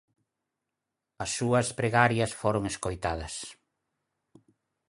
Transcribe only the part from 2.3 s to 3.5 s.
foron escoitadas.